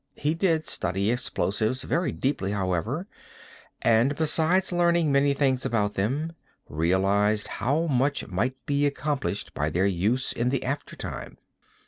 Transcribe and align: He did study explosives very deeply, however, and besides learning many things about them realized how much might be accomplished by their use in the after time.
He 0.15 0.33
did 0.33 0.67
study 0.67 1.11
explosives 1.11 1.83
very 1.83 2.11
deeply, 2.11 2.53
however, 2.53 3.05
and 3.83 4.15
besides 4.17 4.71
learning 4.71 5.11
many 5.11 5.35
things 5.35 5.63
about 5.63 5.93
them 5.93 6.31
realized 6.67 7.47
how 7.61 7.85
much 7.85 8.27
might 8.27 8.55
be 8.65 8.87
accomplished 8.87 9.53
by 9.53 9.69
their 9.69 9.85
use 9.85 10.33
in 10.33 10.49
the 10.49 10.63
after 10.63 10.95
time. 10.95 11.37